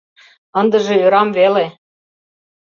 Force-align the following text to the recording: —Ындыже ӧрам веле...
—Ындыже 0.59 0.95
ӧрам 1.05 1.29
веле... 1.37 1.65